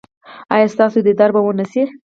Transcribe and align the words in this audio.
ایا 0.53 0.67
ستاسو 0.73 0.97
دیدار 1.07 1.29
به 1.35 1.41
و 1.45 1.51
نه 1.59 1.65
شي؟ 1.71 1.83